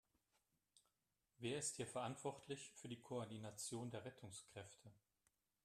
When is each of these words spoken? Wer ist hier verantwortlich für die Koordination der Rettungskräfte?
Wer 1.37 1.59
ist 1.59 1.75
hier 1.75 1.85
verantwortlich 1.85 2.71
für 2.73 2.87
die 2.89 2.99
Koordination 3.01 3.91
der 3.91 4.03
Rettungskräfte? 4.03 4.91